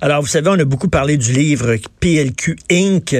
[0.00, 3.16] Alors, vous savez, on a beaucoup parlé du livre PLQ Inc.,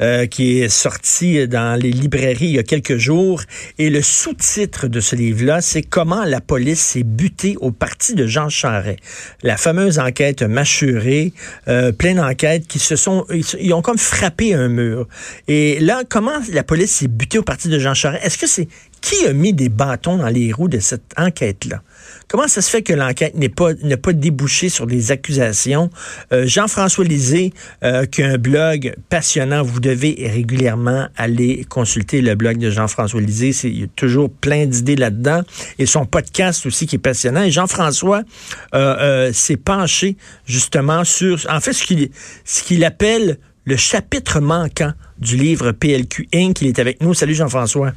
[0.00, 3.42] euh, qui est sorti dans les librairies il y a quelques jours.
[3.78, 8.26] Et le sous-titre de ce livre-là, c'est Comment la police s'est butée au parti de
[8.26, 8.98] Jean Charest.
[9.42, 11.32] La fameuse enquête mâchurée,
[11.68, 13.26] euh, plein d'enquêtes qui se sont...
[13.58, 15.08] Ils, ont comme frappé un mur.
[15.48, 18.24] Et là, comment la police s'est butée au parti de Jean Charest?
[18.24, 18.68] Est-ce que c'est...
[19.00, 21.82] Qui a mis des bâtons dans les roues de cette enquête-là?
[22.28, 23.70] Comment ça se fait que l'enquête n'est pas
[24.02, 25.90] pas débouché sur des accusations
[26.32, 32.34] euh, Jean-François Lisée, euh, qui a un blog passionnant, vous devez régulièrement aller consulter le
[32.34, 33.50] blog de Jean-François Lisée.
[33.64, 35.42] Il y a toujours plein d'idées là-dedans
[35.78, 37.42] et son podcast aussi qui est passionnant.
[37.42, 38.22] Et Jean-François
[38.74, 40.16] euh, s'est penché
[40.46, 42.10] justement sur, en fait, ce qu'il
[42.44, 46.60] ce qu'il appelle le chapitre manquant du livre PLQ Inc.
[46.62, 47.14] Il est avec nous.
[47.14, 47.92] Salut Jean-François.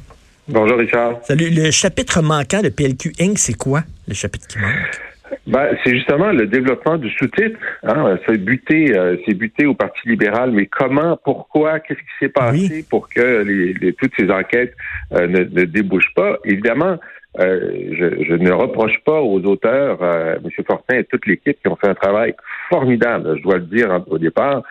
[0.46, 1.20] Bonjour Richard.
[1.26, 1.50] Salut.
[1.50, 5.13] Le chapitre manquant de PLQ Inc., c'est quoi, le chapitre qui manque?
[5.46, 7.58] Ben, c'est justement le développement du sous-titre.
[7.82, 8.18] Hein?
[8.26, 12.84] C'est buté, euh, c'est buté au Parti libéral, mais comment, pourquoi, qu'est-ce qui s'est passé
[12.88, 14.74] pour que les, toutes ces enquêtes
[15.12, 16.38] euh, ne, débouchent pas?
[16.44, 16.98] Évidemment,
[17.40, 20.50] euh, je, je, ne reproche pas aux auteurs, M.
[20.66, 22.34] Fortin et toute l'équipe qui ont fait un travail
[22.70, 24.62] formidable, je dois le dire au départ.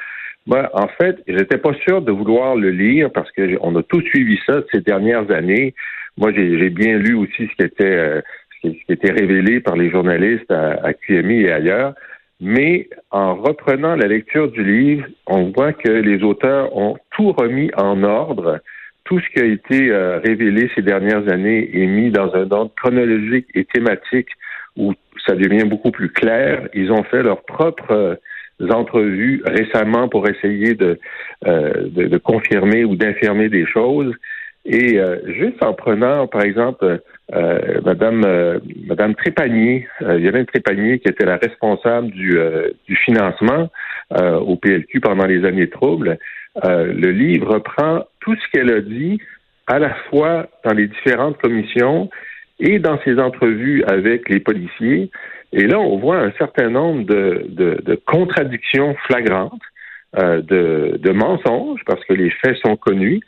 [0.46, 4.02] Moi, en fait, j'étais pas sûr de vouloir le lire parce que on a tous
[4.02, 5.74] suivi ça ces dernières années.
[6.18, 8.22] Moi, j'ai bien lu aussi ce qui était
[8.66, 11.94] euh, ce qui était révélé par les journalistes à, QMI et ailleurs.
[12.40, 17.72] Mais en reprenant la lecture du livre, on voit que les auteurs ont tout remis
[17.78, 18.60] en ordre.
[19.06, 22.72] Tout ce qui a été euh, révélé ces dernières années est mis dans un ordre
[22.76, 24.30] chronologique et thématique
[24.76, 24.94] où
[25.26, 26.68] ça devient beaucoup plus clair.
[26.74, 28.18] Ils ont fait leur propre
[28.72, 31.00] entrevues récemment pour essayer de,
[31.46, 34.14] euh, de, confirmer ou d'infirmer des choses.
[34.66, 37.02] Et euh, juste en prenant, par exemple,
[37.34, 42.38] euh, Madame euh, Madame Trépanier, Yolande Trépanier, qui était la responsable du,
[42.88, 43.70] du financement
[44.12, 46.20] au PLQ pendant les années troubles,
[46.64, 49.20] le livre reprend tout ce qu'elle a dit
[49.66, 52.10] à la fois dans les différentes commissions
[52.60, 55.10] et dans ses entrevues avec les policiers.
[55.52, 59.62] Et là, on voit un certain nombre de, de, contradictions flagrantes,
[60.18, 63.22] euh, de, de, mensonges, parce que les faits sont connus,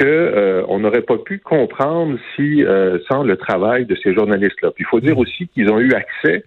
[0.00, 4.70] que euh, on n'aurait pas pu comprendre si euh, sans le travail de ces journalistes-là.
[4.70, 6.44] Puis il faut dire aussi qu'ils ont eu accès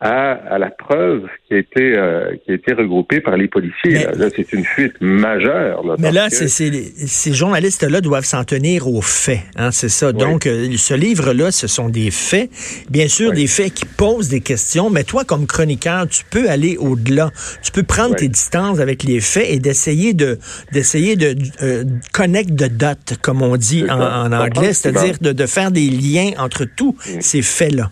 [0.00, 4.06] à, la preuve qui a été euh, qui a été regroupée par les policiers.
[4.14, 5.82] là, c'est une fuite majeure.
[5.98, 9.40] mais là, c'est, ces journalistes-là doivent s'en tenir aux faits.
[9.56, 10.12] Hein, c'est ça.
[10.12, 12.50] Donc, euh, ce livre-là, ce sont des faits.
[12.90, 14.90] Bien sûr, des faits qui posent des questions.
[14.90, 17.30] Mais toi, comme chroniqueur, tu peux aller au-delà.
[17.62, 20.38] Tu peux prendre tes distances avec les faits et d'essayer de
[20.72, 25.70] d'essayer de euh, connect de dot, comme on dit en, anglais, c'est-à-dire de, de, faire
[25.70, 27.20] des liens entre tous mm.
[27.20, 27.90] ces faits-là.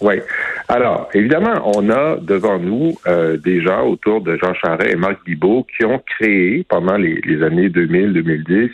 [0.00, 0.16] Oui.
[0.74, 5.24] Alors, évidemment, on a devant nous euh, des gens autour de Jean Charest et Marc
[5.24, 8.70] Bibot qui ont créé pendant les, années 2000-2010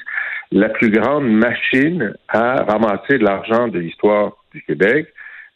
[0.51, 5.09] la plus grande machine à ramasser de l'argent de l'histoire du Québec,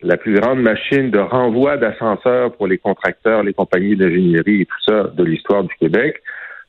[0.02, 4.82] la plus grande machine de renvoi d'ascenseurs pour les contracteurs, les compagnies d'ingénierie et tout
[4.86, 6.20] ça de l'histoire du Québec.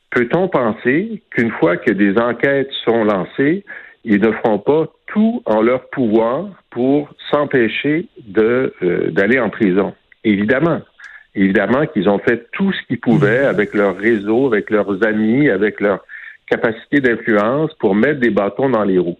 [0.08, 3.62] Peut-on penser qu'une fois que des enquêtes sont lancées,
[4.04, 9.94] ils ne feront pas tout en leur pouvoir pour s'empêcher de euh, d'aller en prison.
[10.24, 10.82] Évidemment,
[11.34, 13.54] évidemment qu'ils ont fait tout ce qu'ils pouvaient mm-hmm.
[13.54, 16.04] avec leur réseau, avec leurs amis, avec leur
[16.46, 19.18] capacité d'influence pour mettre des bâtons dans les roues.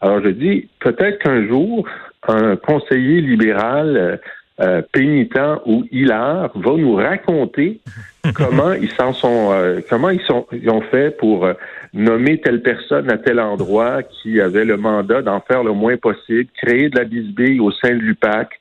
[0.00, 1.86] Alors je dis peut-être qu'un jour
[2.26, 4.20] un conseiller libéral
[4.60, 7.80] euh, euh, pénitent ou hilar va nous raconter
[8.34, 11.54] comment ils s'en sont, euh, comment ils sont, ils ont fait pour euh,
[11.92, 16.48] nommer telle personne à tel endroit qui avait le mandat d'en faire le moins possible,
[16.62, 18.60] créer de la bisbille au sein de l'UPAC,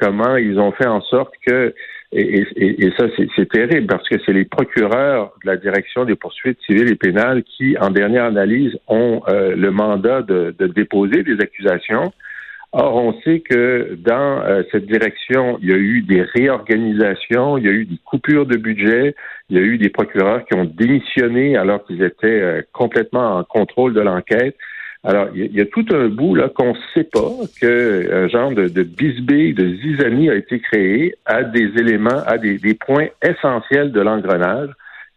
[0.00, 1.72] comment ils ont fait en sorte que
[2.16, 6.58] et, et, ça, c'est terrible parce que c'est les procureurs de la direction des poursuites
[6.64, 12.12] civiles et pénales qui, en dernière analyse, ont le mandat de, de, déposer des accusations.
[12.76, 17.64] Or, on sait que dans euh, cette direction, il y a eu des réorganisations, il
[17.66, 19.14] y a eu des coupures de budget,
[19.48, 23.44] il y a eu des procureurs qui ont démissionné alors qu'ils étaient euh, complètement en
[23.44, 24.56] contrôle de l'enquête.
[25.04, 27.30] Alors, il y, a tout un bout là qu'on ne sait pas
[27.60, 32.58] que un genre de, de de zizanie a été créé à des éléments, à des
[32.74, 34.70] points essentiels de l'engrenage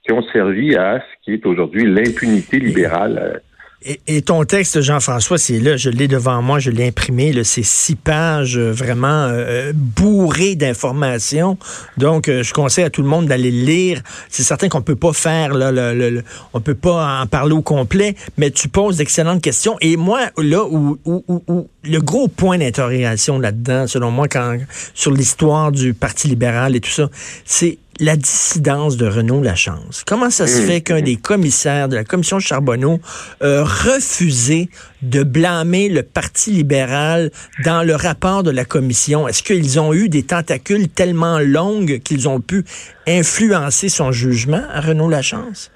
[0.03, 3.41] qui ont servi à ce qui est aujourd'hui l'impunité libérale
[3.87, 7.63] euh, et, ton texte, Jean-François, c'est là, je l'ai devant moi, je l'ai imprimé, c'est
[7.63, 11.57] six pages euh, vraiment euh, bourrées d'informations.
[11.97, 14.01] Donc, je conseille à tout le monde d'aller le lire.
[14.29, 16.23] C'est certain qu'on peut pas faire, là, le,
[16.53, 19.77] on peut pas en parler au complet, mais tu poses d'excellentes questions.
[19.81, 24.57] Et moi, là où, où, où, le gros point d'interrogation là-dedans, selon moi, quand,
[24.93, 27.09] sur l'histoire du Parti libéral et tout ça,
[27.45, 30.03] c'est la dissidence de Renaud Lachance.
[30.05, 30.65] Comment ça se mmh.
[30.65, 32.99] fait qu'un des commissaires de la commission Charbonneau
[33.41, 34.69] a refusé
[35.01, 37.31] de blâmer le Parti libéral
[37.63, 39.27] dans le rapport de la commission?
[39.27, 42.63] Est-ce qu'ils ont eu des tentacules tellement longues qu'ils ont pu
[43.07, 45.71] influencer son jugement à Renaud Lachance?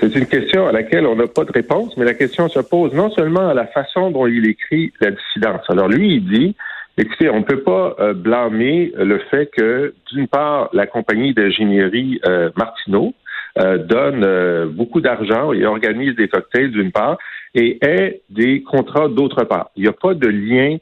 [0.00, 2.92] C'est une question à laquelle on n'a pas de réponse, mais la question se pose
[2.94, 5.62] non seulement à la façon dont il écrit la dissidence.
[5.68, 6.56] Alors lui, il dit
[7.00, 12.20] Écoutez, on ne peut pas euh, blâmer le fait que, d'une part, la compagnie d'ingénierie
[12.26, 13.14] euh, Martineau
[13.56, 17.16] euh, donne beaucoup d'argent et organise des cocktails, d'une part,
[17.54, 19.70] et ait des contrats d'autre part.
[19.76, 20.78] Il n'y a pas de lien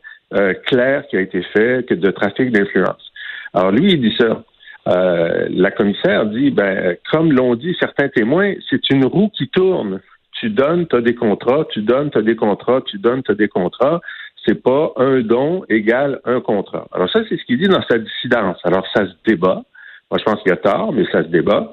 [0.65, 3.13] clair qui a été fait de trafic d'influence.
[3.55, 4.43] Alors lui, il dit ça.
[4.87, 10.01] la commissaire dit, ben, comme l'ont dit certains témoins, c'est une roue qui tourne.
[10.33, 13.31] Tu donnes, tu as des contrats, tu donnes, tu as des contrats, tu donnes, tu
[13.31, 14.01] as des contrats
[14.47, 16.87] c'est pas un don égal un contrat.
[16.93, 18.59] Alors ça, c'est ce qu'il dit dans sa dissidence.
[18.65, 19.63] Alors ça se débat.
[20.11, 21.73] Moi, je pense qu'il y a tort, mais ça se débat.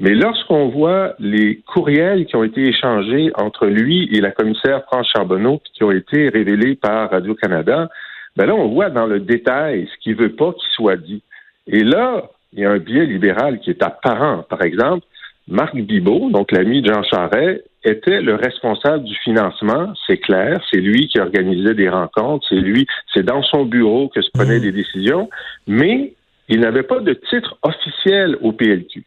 [0.00, 5.08] Mais lorsqu'on voit les courriels qui ont été échangés entre lui et la commissaire France
[5.14, 7.88] Charbonneau, qui ont été révélés par Radio-Canada,
[8.36, 11.22] ben là, on voit dans le détail ce qu'il veut pas qu'il soit dit.
[11.66, 14.44] Et là, il y a un biais libéral qui est apparent.
[14.48, 15.04] Par exemple,
[15.48, 20.80] Marc Bibot, donc l'ami de Jean Charest, était le responsable du financement, c'est clair, c'est
[20.80, 24.62] lui qui organisait des rencontres, c'est lui, c'est dans son bureau que se prenaient mmh.
[24.62, 25.30] des décisions,
[25.66, 26.14] mais
[26.48, 29.04] il n'avait pas de titre officiel au PLQ.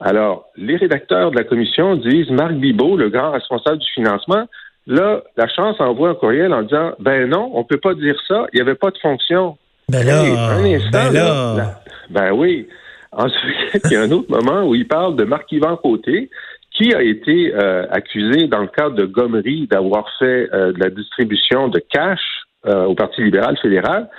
[0.00, 4.46] Alors, les rédacteurs de la commission disent Marc Bibot, le grand responsable du financement,
[4.86, 8.46] là, la chance envoie un courriel en disant Ben non, on peut pas dire ça,
[8.52, 9.56] il n'y avait pas de fonction.
[9.88, 11.80] Ben là, un instant, ben là.
[12.10, 12.68] ben oui.
[13.12, 16.30] Ensuite, il y a un autre moment où il parle de Marc-Yvan Côté,
[16.74, 20.90] qui a été euh, accusé dans le cadre de gommerie d'avoir fait euh, de la
[20.90, 22.20] distribution de cash
[22.66, 24.10] euh, au Parti libéral fédéral?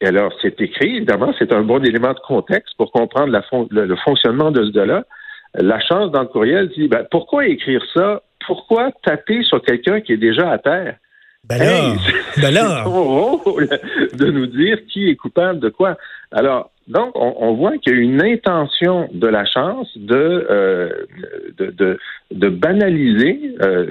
[0.00, 3.38] Et alors, c'est écrit, évidemment, c'est un bon élément de contexte pour comprendre
[3.70, 5.04] le, fonctionnement de ce gars-là.
[5.54, 8.22] La chance dans le courriel dit, ben, pourquoi écrire ça?
[8.46, 10.96] Pourquoi taper sur quelqu'un qui est déjà à terre?
[11.44, 11.94] Ben là,
[12.42, 12.82] ben là.
[12.84, 13.68] son rôle
[14.14, 15.96] de nous dire qui est coupable de quoi.
[16.32, 20.88] Alors, donc, on, voit qu'il y a une intention de la chance de, euh,
[21.58, 21.98] de,
[22.30, 23.88] de, banaliser euh,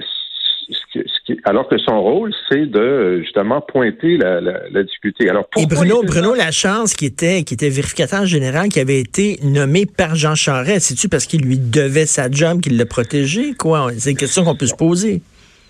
[0.94, 5.28] ce alors que son rôle, c'est de justement pointer la, la, difficulté.
[5.28, 9.84] Alors, Et Bruno, Bruno Lachance, qui était, qui était vérificateur général, qui avait été nommé
[9.84, 13.52] par Jean Charest, c'est-tu parce qu'il lui devait sa job qu'il l'a protégé?
[13.58, 13.88] Quoi?
[13.98, 15.20] C'est une question qu'on peut se poser.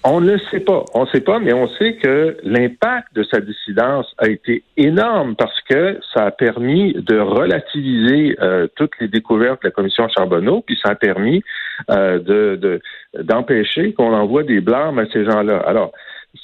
[0.09, 0.85] On ne le sait pas.
[0.95, 5.35] On ne sait pas, mais on sait que l'impact de sa dissidence a été énorme
[5.35, 10.63] parce que ça a permis de relativiser euh, toutes les découvertes de la commission Charbonneau,
[10.65, 11.43] puis ça a permis
[11.91, 12.81] euh, de,
[13.21, 15.59] d'empêcher qu'on envoie des blâmes à ces gens-là.
[15.67, 15.91] Alors,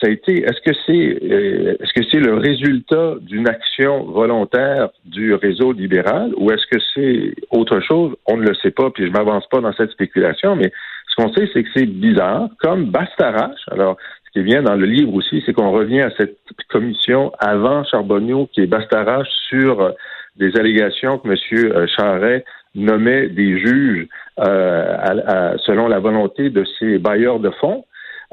[0.00, 0.42] ça a été.
[0.42, 6.32] Est-ce que c'est euh, est-ce que c'est le résultat d'une action volontaire du réseau libéral
[6.36, 8.16] ou est-ce que c'est autre chose?
[8.26, 10.72] On ne le sait pas, puis je m'avance pas dans cette spéculation, mais
[11.12, 13.60] ce qu'on sait, c'est que c'est bizarre, comme Bastarache.
[13.70, 16.38] Alors, ce qui vient dans le livre aussi, c'est qu'on revient à cette
[16.70, 19.90] commission avant Charbonneau, qui est Bastarache, sur euh,
[20.36, 21.86] des allégations que M.
[21.88, 24.08] Charret nommait des juges
[24.40, 27.84] euh, selon la volonté de ses bailleurs de fonds.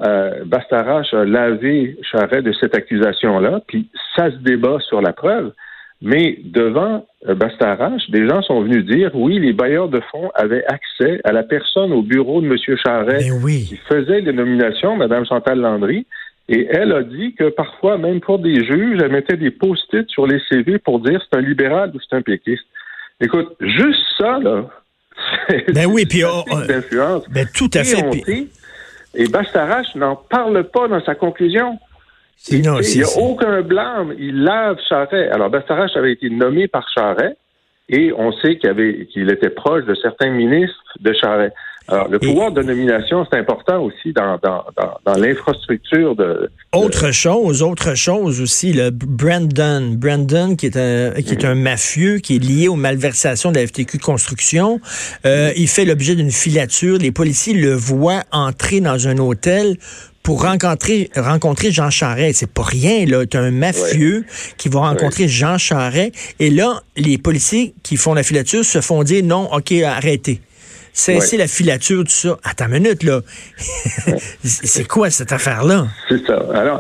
[0.06, 5.52] Euh, Bastarache a lavé Charret de cette accusation-là, puis ça se débat sur la preuve.
[6.02, 10.64] Mais devant euh, Bastarache, des gens sont venus dire oui, les bailleurs de fonds avaient
[10.66, 12.56] accès à la personne au bureau de M.
[12.78, 16.06] Charret qui faisait les nominations, Mme Chantal Landry.
[16.48, 20.26] Et elle a dit que parfois, même pour des juges, elle mettait des post-it sur
[20.26, 22.64] les CV pour dire c'est un libéral ou c'est un péquiste.
[23.22, 24.66] Écoute, juste ça, là.
[25.74, 26.56] Ben oui, puis oh, oh,
[27.30, 28.48] Ben tout à fait.
[29.16, 31.78] Et Bastarache n'en parle pas dans sa conclusion
[32.48, 34.14] il n'y a aucun blâme.
[34.18, 35.30] Il lave Charret.
[35.30, 37.36] Alors, Bastarache avait été nommé par Charret
[37.90, 41.54] et on sait qu'il était proche de certains ministres de Charret.
[41.92, 44.64] Alors, le pouvoir de nomination, c'est important aussi dans, dans,
[45.06, 49.96] dans, l'infrastructure de, Autre chose, autre chose aussi, le Brandon.
[49.98, 53.66] Brandon, qui est un, qui est un mafieux, qui est lié aux malversations de la
[53.66, 54.80] FTQ Construction.
[55.26, 57.00] Euh, il fait l'objet d'une filature.
[57.00, 59.76] Les policiers le voient entrer dans un hôtel
[60.30, 62.42] pour rencontrer, rencontrer Jean Charest.
[62.42, 63.26] C'est pas rien, là.
[63.26, 64.26] T'as un mafieux
[64.60, 66.36] qui va rencontrer Jean Charest.
[66.40, 70.40] Et là, les policiers qui font la filature se font dire non, OK, arrêtez.
[70.94, 72.38] Cessez la filature, tout ça.
[72.44, 73.22] Attends une minute, là.
[74.44, 75.88] c'est quoi cette affaire-là?
[76.08, 76.46] C'est ça.
[76.54, 76.80] Alors,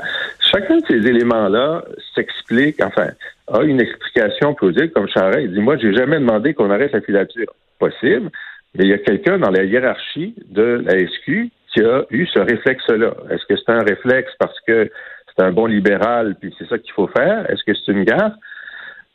[0.52, 3.10] chacun de ces éléments-là s'explique, enfin,
[3.52, 5.40] a une explication plausible, comme Charest.
[5.46, 7.52] Il dit, moi, j'ai jamais demandé qu'on arrête la filature.
[7.80, 8.30] Possible.
[8.76, 12.40] Mais il y a quelqu'un dans la hiérarchie de la SQ qui a eu ce
[12.40, 13.14] réflexe-là.
[13.30, 14.90] Est-ce que c'est un réflexe parce que
[15.28, 17.50] c'est un bon libéral, puis c'est ça qu'il faut faire?
[17.50, 18.34] Est-ce que c'est une gaffe?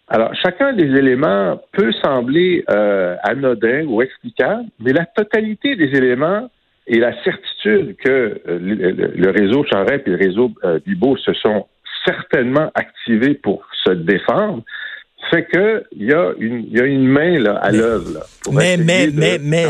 [0.09, 6.51] Alors, chacun des éléments peut sembler euh, anodin ou explicable, mais la totalité des éléments
[6.87, 8.59] et la certitude que euh,
[9.17, 11.67] le, réseau Charest et le réseau euh, Bibo se sont
[12.05, 14.63] certainement activés pour se défendre,
[15.31, 19.09] fait que il y a une y a une main là à l'œuvre mais mais
[19.13, 19.67] mais mais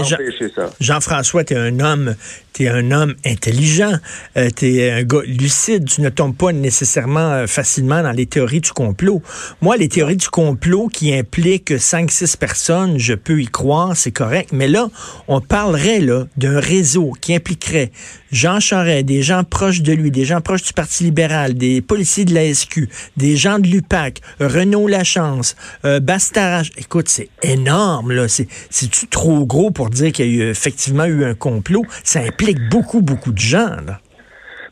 [0.81, 2.14] Jean-François tu es un homme
[2.54, 3.92] tu es un homme intelligent,
[4.37, 8.26] euh, tu es un gars lucide, tu ne tombes pas nécessairement euh, facilement dans les
[8.26, 9.23] théories du complot.
[9.61, 14.50] Moi, les théories du complot qui impliquent 5-6 personnes, je peux y croire, c'est correct.
[14.52, 14.88] Mais là,
[15.26, 17.90] on parlerait là d'un réseau qui impliquerait
[18.30, 22.25] Jean Charest, des gens proches de lui, des gens proches du Parti libéral, des policiers
[22.25, 26.70] de la SQ, des gens de l'UPAC, Renaud Lachance, euh, Bastarache.
[26.76, 28.26] Écoute, c'est énorme, là.
[28.28, 31.84] C'est-tu trop gros pour dire qu'il y a eu, effectivement eu un complot?
[32.02, 33.77] Ça implique beaucoup, beaucoup de gens.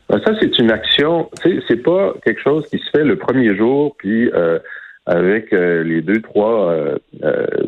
[0.09, 3.95] Ben, ça, c'est une action, c'est pas quelque chose qui se fait le premier jour,
[3.97, 4.59] puis euh,
[5.05, 6.97] avec euh, les deux, trois euh,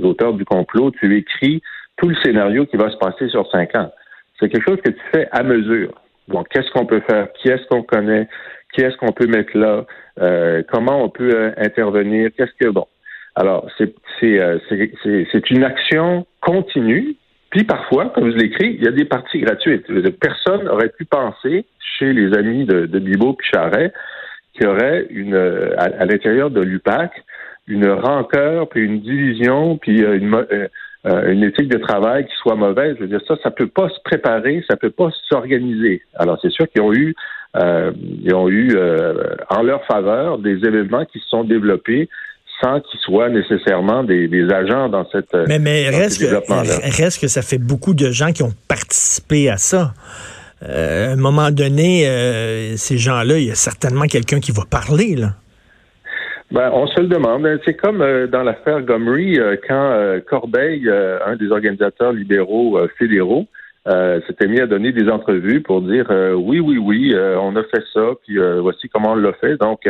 [0.04, 1.62] auteurs du complot, tu écris
[1.98, 3.92] tout le scénario qui va se passer sur cinq ans.
[4.40, 5.94] C'est quelque chose que tu fais à mesure.
[6.28, 7.30] Bon, qu'est-ce qu'on peut faire?
[7.34, 8.28] Qui est-ce qu'on connaît?
[8.74, 9.86] Qui est-ce qu'on peut mettre là?
[10.72, 12.30] comment on peut intervenir?
[12.38, 12.86] Qu'est-ce que bon?
[13.36, 17.16] Alors, c'est une action continue
[17.56, 19.88] puis parfois, comme je l'écris, il y a des parties gratuites.
[20.20, 21.66] Personne n'aurait pu penser,
[21.98, 23.94] chez les amis de, de Bibo puis Charret,
[24.54, 25.36] qu'il y aurait une,
[25.78, 27.14] à, l'intérieur de l'UPAC
[27.68, 30.68] une rancœur, puis une division, puis euh, une, euh,
[31.06, 32.98] euh, une éthique de travail qui soit mauvaise.
[32.98, 36.02] Je veux dire, ça, ça peut pas se préparer, ça peut pas s'organiser.
[36.16, 37.16] Alors, c'est sûr qu'ils ont eu,
[37.56, 38.78] ils ont eu
[39.50, 42.10] en leur faveur des événements qui se sont développés
[42.62, 47.42] sans qu'ils soient nécessairement des, agents dans cette Mais, mais reste, que, reste que ça
[47.42, 49.94] fait beaucoup de gens qui ont participé à ça.
[50.64, 54.64] Euh, à un moment donné, euh, ces gens-là, il y a certainement quelqu'un qui va
[54.70, 55.32] parler, là.
[56.52, 57.48] Ben, on se le demande.
[57.66, 63.48] C'est comme euh, dans l'affaire Gomery, quand Corbeil, un des organisateurs libéraux fédéraux,
[64.28, 66.06] s'était mis à donner des entrevues pour dire
[66.38, 69.58] oui, oui, oui, on a fait ça, puis voici comment on l'a fait.
[69.58, 69.82] Donc,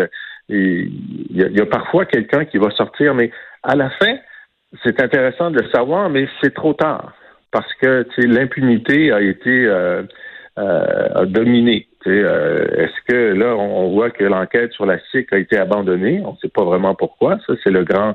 [0.49, 0.91] il
[1.31, 3.31] y, a parfois quelqu'un qui va sortir, mais
[3.63, 4.17] à la fin,
[4.83, 7.13] c'est intéressant de le savoir, mais c'est trop tard
[7.51, 10.03] parce que l'impunité a été euh,
[10.57, 11.87] euh, dominé.
[12.05, 16.21] Euh, Est-ce que là, on, voit que l'enquête sur la SIC a été abandonnée?
[16.25, 17.37] On ne sait pas vraiment pourquoi.
[17.47, 18.13] Ça, c'est le grand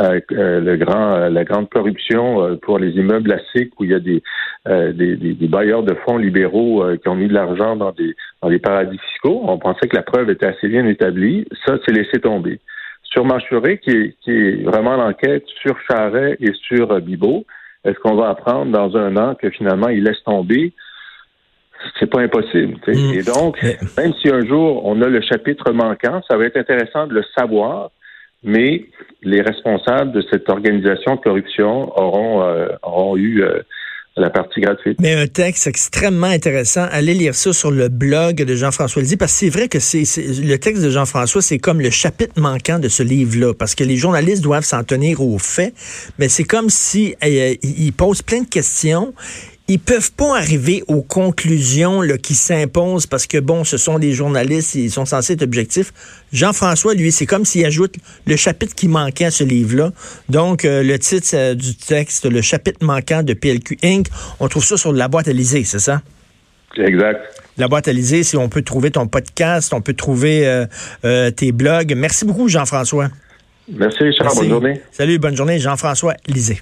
[0.00, 3.38] euh, euh, le grand, euh, la grande corruption pour les immeubles à
[3.78, 4.22] où il y a des,
[4.66, 8.58] des, des, bailleurs de fonds libéraux qui ont mis de l'argent dans des, dans des
[8.58, 9.42] paradis fiscaux.
[9.44, 11.46] On pensait que la preuve était assez bien établie.
[11.66, 12.60] Ça, c'est laissé tomber.
[13.02, 17.44] Sur Manchuré, qui est, qui est vraiment l'enquête sur Charret et sur Bibot,
[17.84, 20.72] est-ce qu'on va apprendre dans un an que finalement il laisse tomber?
[21.98, 22.76] c'est pas impossible.
[22.86, 23.14] Mm.
[23.14, 23.62] Et donc,
[23.96, 27.24] même si un jour on a le chapitre manquant, ça va être intéressant de le
[27.34, 27.90] savoir
[28.42, 28.86] mais
[29.22, 33.60] les responsables de cette organisation de corruption auront, euh, auront eu euh,
[34.16, 34.98] la partie gratuite.
[35.00, 36.86] Mais un texte extrêmement intéressant.
[36.90, 40.04] Allez lire ça sur le blog de Jean-François Lisée, parce que c'est vrai que c'est
[40.42, 43.96] le texte de Jean-François, c'est comme le chapitre manquant de ce livre-là, parce que les
[43.96, 45.74] journalistes doivent s'en tenir aux faits,
[46.18, 49.14] mais c'est comme si euh, il pose plein de questions
[49.70, 54.12] ils peuvent pas arriver aux conclusions là, qui s'imposent parce que, bon, ce sont des
[54.12, 55.92] journalistes, ils sont censés être objectifs.
[56.32, 57.94] Jean-François, lui, c'est comme s'il ajoute
[58.26, 59.92] le chapitre qui manquait à ce livre-là.
[60.28, 64.08] Donc, euh, le titre euh, du texte, le chapitre manquant de PLQ Inc.,
[64.40, 66.02] on trouve ça sur la boîte à c'est ça?
[66.76, 67.20] Exact.
[67.56, 70.64] La boîte à si on peut trouver ton podcast, on peut trouver
[71.04, 71.94] euh, tes blogs.
[71.96, 73.08] Merci beaucoup, Jean-François.
[73.68, 74.34] Merci, Richard.
[74.34, 74.80] Bonne journée.
[74.90, 76.60] Salut, bonne journée, Jean-François Lisée.